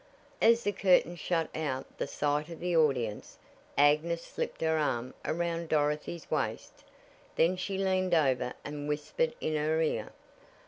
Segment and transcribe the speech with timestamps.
[0.41, 3.37] As the curtain shut out the sight of the audience,
[3.77, 6.83] Agnes slipped her arm around Dorothy's waist.
[7.35, 10.11] Then she leaned over and whispered in her ear.